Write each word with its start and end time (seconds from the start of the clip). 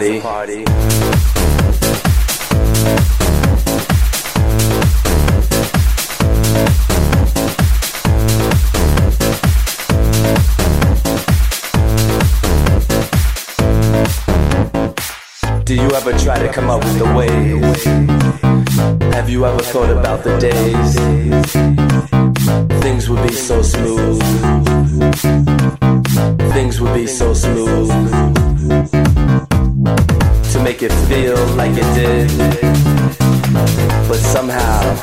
Party. 0.00 0.64
Do 15.64 15.74
you 15.74 15.90
ever 15.90 16.12
try 16.18 16.38
to 16.38 16.50
come 16.50 16.70
up 16.70 16.82
with 16.82 16.98
the 16.98 17.04
ways? 17.14 17.84
Have 19.12 19.28
you 19.28 19.44
ever 19.44 19.58
thought 19.58 19.90
about 19.90 20.24
the 20.24 20.38
days? 20.38 20.94
Things 22.82 23.10
would 23.10 23.22
be 23.28 23.34
so 23.34 23.60
smooth. 23.60 24.22
Things 26.54 26.80
would 26.80 26.94
be 26.94 27.06
so 27.06 27.34
smooth 27.34 28.99
make 30.70 30.82
it 30.84 30.92
feel 31.08 31.36
like 31.56 31.72
it 31.74 31.94
did. 31.96 32.30
But 34.08 34.18
somehow, 34.18 34.94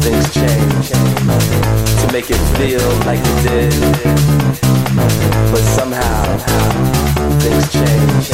things 0.00 0.34
change 0.34 0.88
to 2.00 2.12
make 2.12 2.28
it 2.28 2.42
feel 2.58 2.82
like 3.06 3.20
it 3.22 3.38
did. 3.48 3.72
But 5.52 5.62
somehow, 5.78 6.22
things 7.38 7.72
change. 7.72 8.32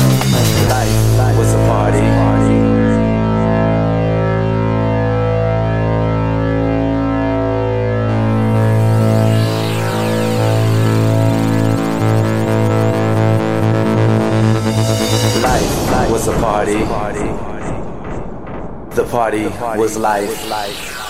Life 0.70 1.36
was 1.36 1.52
a 1.52 1.58
party. 1.68 2.69
was 16.10 16.26
a 16.26 16.32
party. 16.38 16.72
The 18.96 19.06
party 19.10 19.46
was 19.78 19.96
life. 19.96 21.09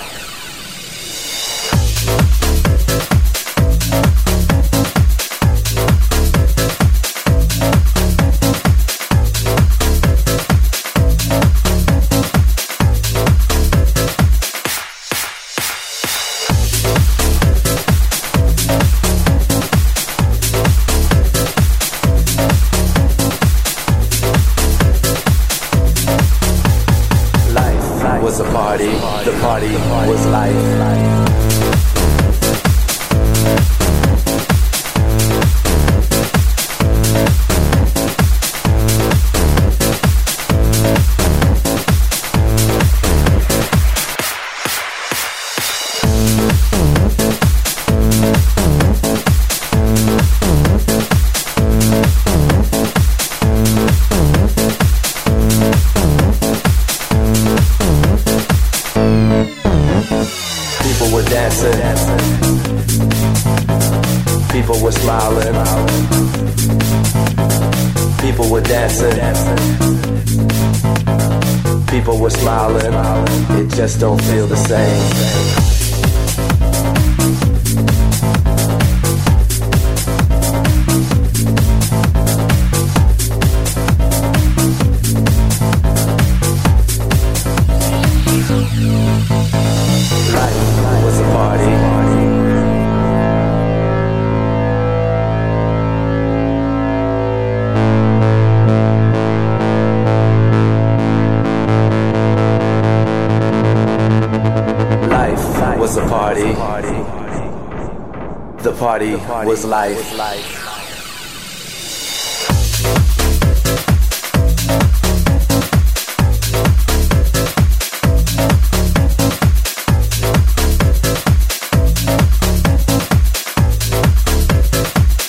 Party 108.81 109.15
was 109.15 109.63
life. 109.67 110.17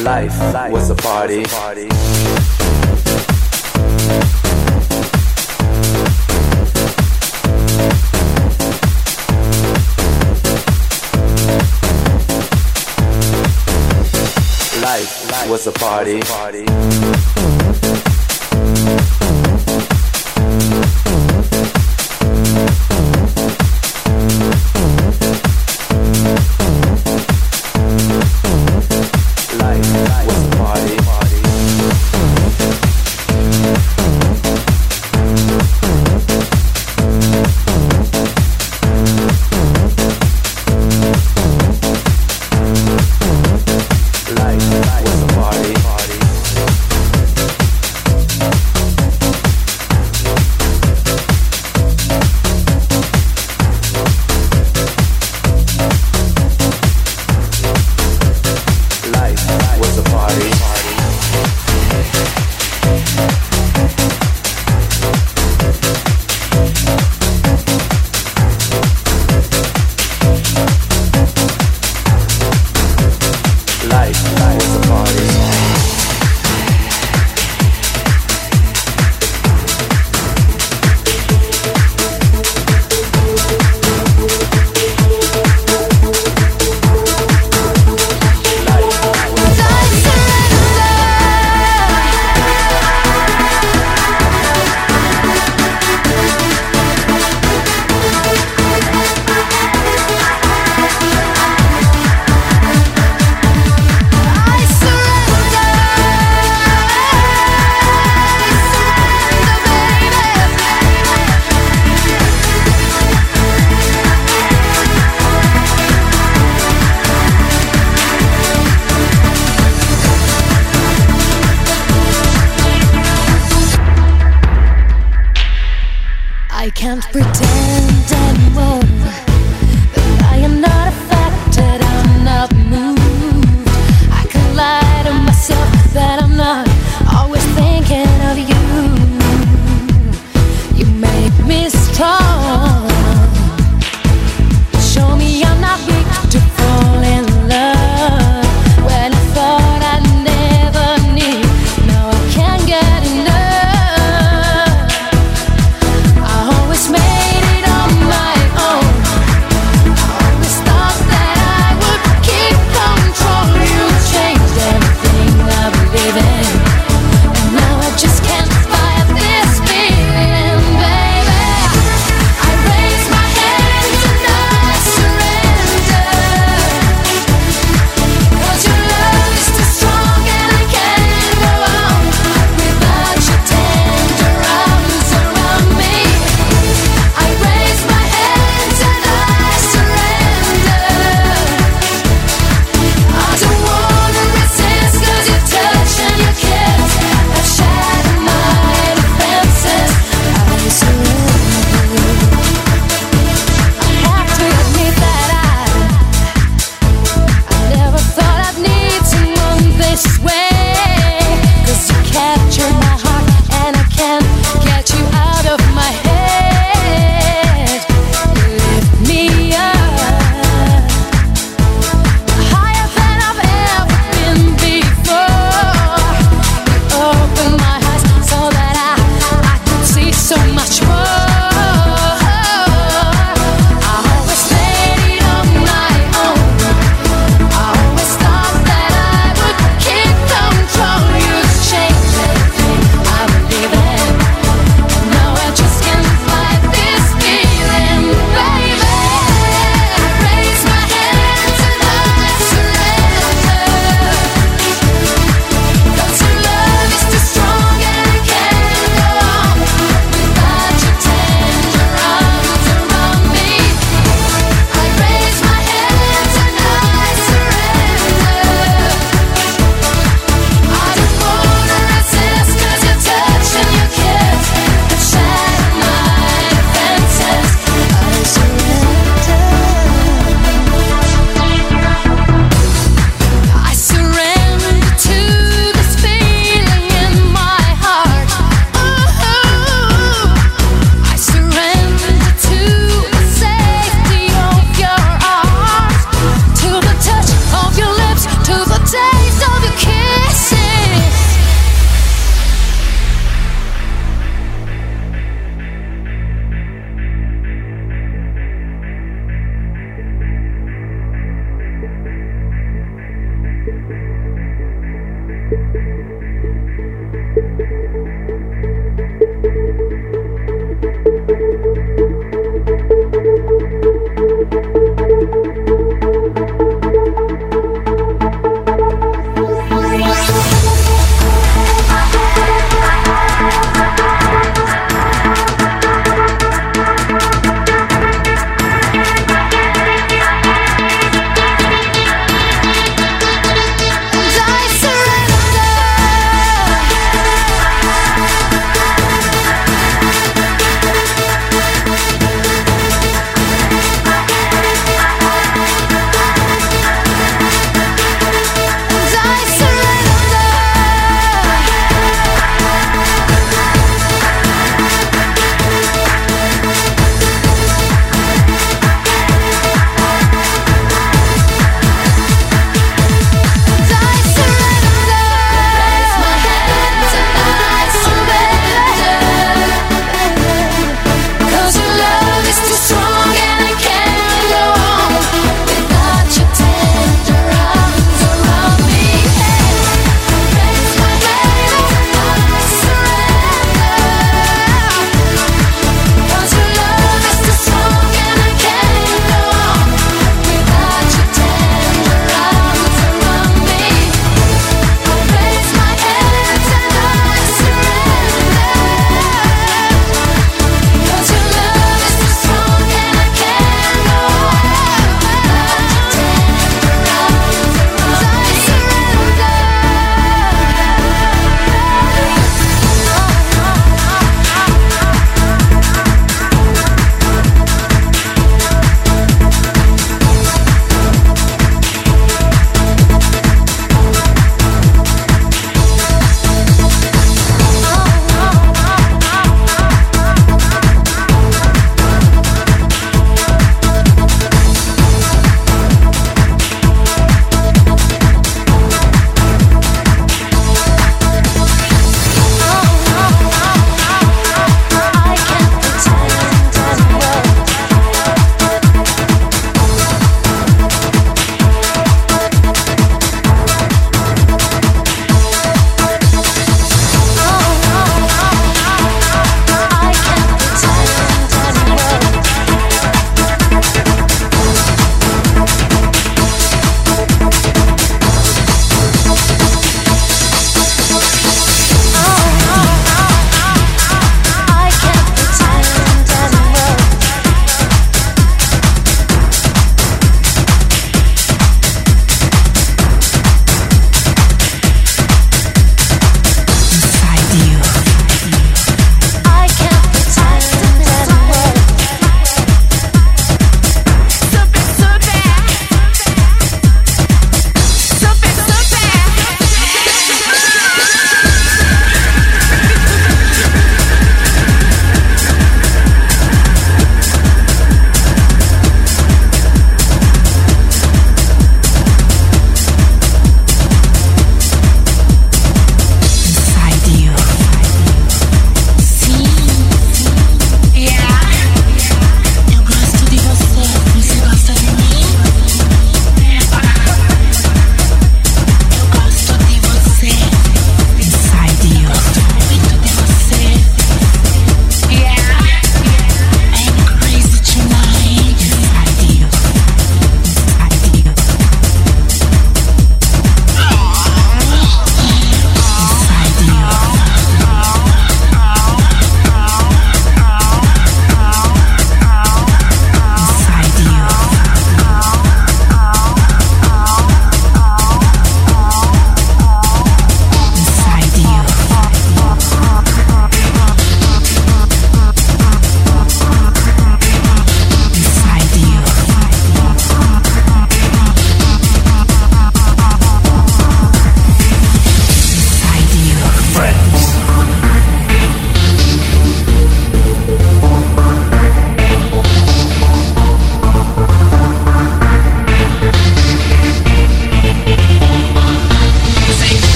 Life 0.00 0.72
was 0.72 0.88
a 0.88 0.94
party. 0.94 1.44
A 15.66 15.72
party. 15.72 16.83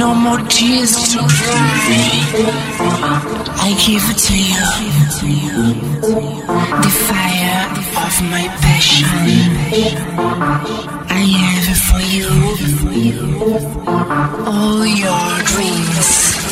no 0.00 0.14
more 0.14 0.38
tears 0.48 0.92
to 1.12 1.18
cry. 1.18 2.00
I 3.66 3.70
give 3.84 4.04
it 4.12 4.18
to 4.28 4.36
you. 4.50 4.66
The 6.84 6.92
fire 7.06 7.60
of 8.06 8.14
my 8.32 8.46
passion. 8.64 9.06
I 11.10 11.24
have 11.42 11.80
for 11.88 12.02
you 12.16 12.30
all 14.46 14.86
your 15.04 15.32
dreams. 15.50 16.49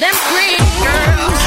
them 0.00 0.14
pretty 0.14 0.56
girls. 0.80 1.41